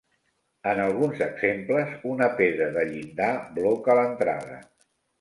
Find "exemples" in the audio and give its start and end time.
1.25-1.93